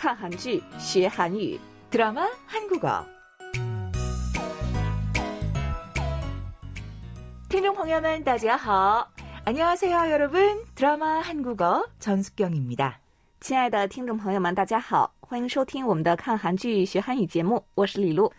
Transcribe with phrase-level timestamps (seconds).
[0.00, 1.58] 看韩剧学韩语，
[1.90, 3.04] 드라마 한국어.
[7.48, 9.08] 听众朋友们，大家好.
[9.44, 10.58] 안녕하세요, 여러분.
[10.74, 13.00] 드라마 한국어 전숙경입니다.
[13.40, 18.32] 亲爱的听众朋友们，大家好，欢迎收听我们的看韩剧学韩语节目，我是李璐。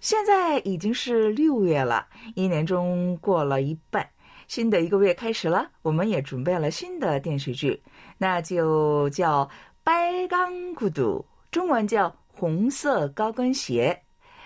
[0.00, 4.08] 现在已经是六月了，一年中过了一半，
[4.48, 7.82] 新的一个月开始了，我们也准备了新的电视剧，
[8.16, 9.44] 那就叫《
[9.85, 13.95] 白钢骨度，中文叫红色高跟鞋，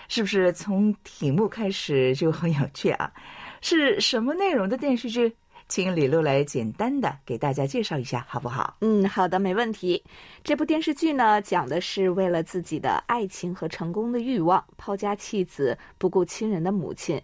[0.06, 3.10] 是不是从题目开始就很有趣啊？
[3.62, 5.34] 是什么内容的电视剧？
[5.66, 8.76] 请李璐来简单的给大家介绍一下，好不好？
[8.82, 10.04] 嗯，好的，没问题。
[10.44, 17.18] 这部电视剧呢，讲的是为了自己的爱情和成功的欲望，抛家弃子，不顾亲人的母亲，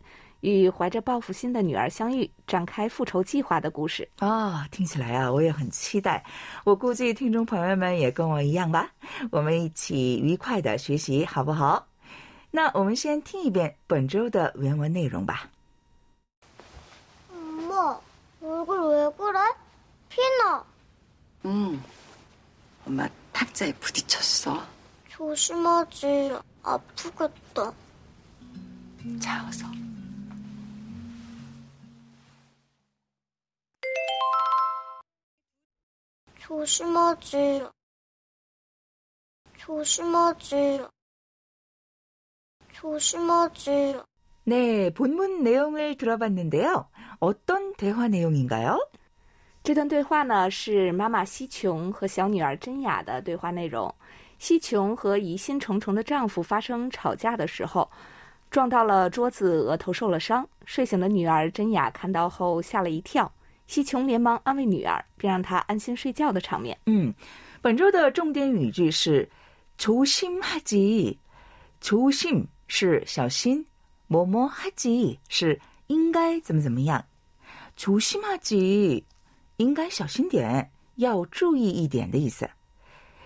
[0.46, 4.08] 与怀着报复心的女儿相遇，展开复仇计划的故事。
[4.20, 6.24] 啊、听起来啊，我也很期待。
[6.64, 8.90] 我估计听众朋友们也跟我一样吧。
[9.32, 11.88] 我们一起愉快的学习，好不好？
[12.50, 15.50] 那我们先听一遍本周的原文内容吧。
[17.32, 17.98] 엄마,
[18.42, 19.40] 얼굴 왜 그래?
[20.10, 20.64] 피나.
[21.46, 21.82] 응.
[22.86, 24.62] 엄마 탁자에 부딪혔어.
[25.10, 26.36] 조심하지.
[26.64, 27.72] 아프겠다.
[29.20, 29.66] 자, 어서.
[36.46, 37.64] 조심하지.
[39.58, 40.82] 조심하지.
[42.74, 44.02] 조심하지.
[44.44, 46.88] 네, 본문 내용을 들어봤는데요.
[47.20, 48.80] 어떤 대화 내용인가요?
[49.64, 53.94] 这段对话呢，是妈妈西琼和小女儿真雅的对话内容。
[54.40, 57.88] 西琼和疑心重重的丈夫发生吵架的时候，
[58.50, 60.50] 撞到了桌子，额头受了伤。
[60.66, 63.32] 睡醒的女儿真雅看到后吓了一跳，
[63.68, 66.78] 西琼连忙安慰女儿，并让她安心睡觉的场面。
[66.86, 67.14] 嗯，
[67.62, 69.30] 本周的重点语句是
[69.78, 73.66] 조심하지。조심是小心，
[74.08, 77.04] 뭐뭐하지是应该怎么怎么样。
[77.76, 79.04] 조심하지
[79.58, 82.48] 应该小心点，要注意一点的意思。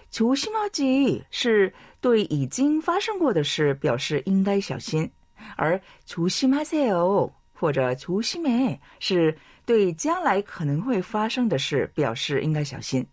[0.09, 5.12] 조심하지是对已经发生过的事表示应该小心，
[5.57, 7.29] 而조심하세요
[7.60, 13.06] 或者粗心梅是对将来可能会发生的事表示应该小心。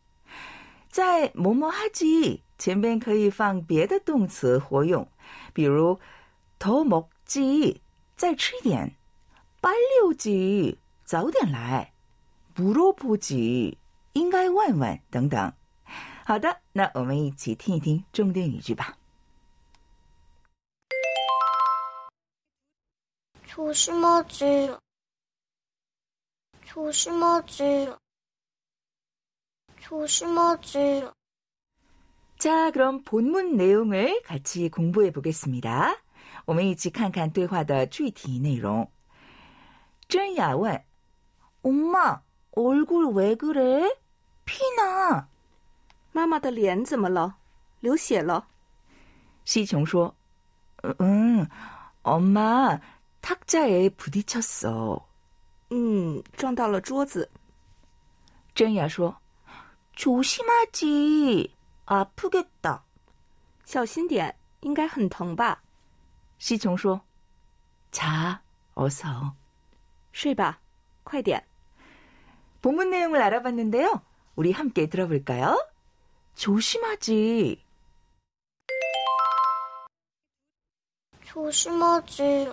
[0.89, 5.05] 在某某哈吉，前边可以放别的动词活用，
[5.53, 5.99] 比如
[6.57, 7.81] 头某吉，
[8.15, 8.95] 再吃一点。
[9.59, 11.91] 八六吉，早点来，
[12.53, 13.77] 不如不吉，
[14.13, 15.51] 应该问问等等。
[16.25, 18.97] 好的，那我们一起听一听重点语句吧。
[23.56, 24.76] 조심하지.
[26.64, 27.92] 조심하지.
[29.80, 31.10] 조심하지.
[32.38, 35.96] 자, 그럼 본문 내용을 같이 공부해 보겠습니다.
[36.44, 38.90] 我们一起看看对话的具体内容。
[40.08, 40.82] 真雅问：“
[41.62, 42.22] 엄마
[42.52, 43.88] 얼굴 왜 그래?
[44.44, 45.28] 피나?”
[46.12, 47.36] 妈妈的脸怎么了？
[47.80, 48.48] 流血了。
[49.44, 50.14] 西琼说：“
[50.98, 51.48] 嗯，
[52.02, 52.80] 엄마
[53.46, 55.00] 탁자에 부딪혔어.
[55.70, 57.30] 嗯，撞到了桌子。
[58.54, 59.16] 真雅说：“
[59.94, 61.54] 조심하지
[61.86, 62.82] 아프겠다.
[63.64, 65.62] 小心点，应该很疼吧？
[66.38, 67.00] 西琼说：“
[67.90, 68.42] 자,
[68.74, 69.32] 어서.
[70.12, 70.60] 睡吧，
[71.04, 71.42] 快点。
[72.60, 74.02] 본문 내용을 알아봤는데요.
[74.34, 75.56] 우리 함께 들어볼까요?
[76.34, 77.64] 조심하지.
[81.24, 82.52] 조심하지.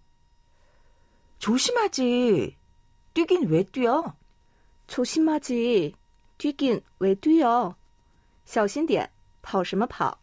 [1.40, 2.56] 조심하지.
[3.14, 4.14] 뛰긴 왜 뛰어?
[4.86, 5.94] 조심하지.
[6.38, 7.74] 뛰긴 왜 뛰어?
[8.44, 9.10] 小心点，
[9.42, 10.18] 跑什么跑？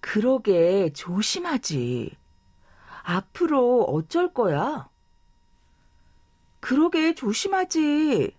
[0.00, 2.16] 그러게 조심하지.
[3.02, 4.88] 앞으로 어쩔 거야?
[6.60, 8.36] 그러게 조심하지.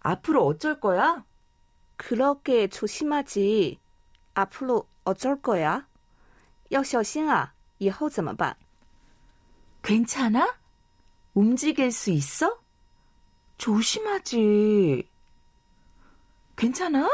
[0.00, 1.24] 앞으로 어쩔 거야?
[1.96, 3.80] 그렇게 조심하지.
[4.34, 5.86] 앞으로 어쩔 거야?
[6.70, 8.56] 要小心啊，以后怎么办？
[9.82, 10.58] 괜찮아?
[11.34, 12.58] 움직일 수 있어?
[13.58, 15.08] 조심하지.
[16.56, 17.08] 괜찮아?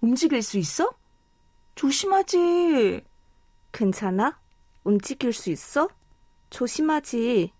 [0.00, 0.90] 움직일 수 있어?
[1.74, 3.04] 조심하지.
[3.72, 4.38] 괜찮아?
[4.84, 5.88] 움직일 수 있어?
[6.50, 7.52] 조심하지.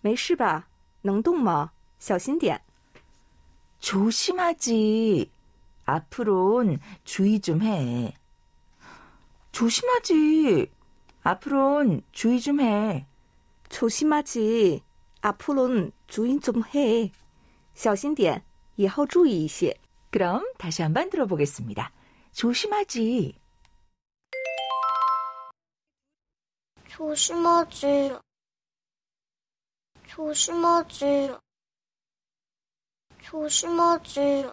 [0.00, 0.68] 没事吧?
[1.02, 1.70] 能动吗?
[1.98, 2.60] 小心点.
[3.78, 5.30] 조심하지.
[5.84, 8.14] 앞으론 주의 좀 해.
[9.52, 10.70] 조심하지.
[11.22, 13.06] 앞으론 주의 좀 해.
[13.68, 14.82] 조심하지.
[15.20, 17.10] 앞으로는 주의 좀 해.
[17.74, 18.42] 小心点,
[18.76, 19.74] 以后注意一些.
[20.10, 21.92] 그럼 다시 한번 들어보겠습니다.
[22.32, 23.38] 조심하지.
[26.86, 28.18] 조심하지.
[30.06, 31.34] 조심하지.
[33.22, 34.52] 조심하지.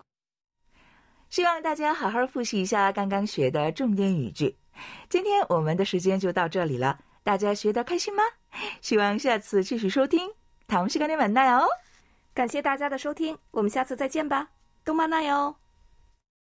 [1.29, 4.55] 希望大家好好复习一下刚刚学的重点语句。
[5.09, 8.23] 今天我们的时间就到这里了，大家学得开心吗？
[8.81, 10.31] 希望下次继续收听。
[10.67, 11.67] 다음시간에만나요。
[12.33, 14.49] 感谢大家的收听，我们下次再见吧，
[14.85, 15.55] 动漫那哟。